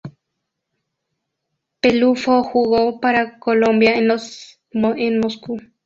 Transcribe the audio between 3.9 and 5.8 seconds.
en los en Moscú.